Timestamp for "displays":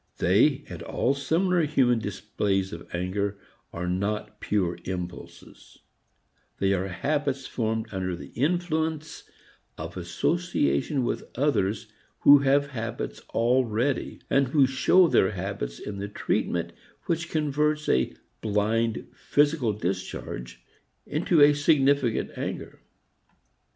1.99-2.73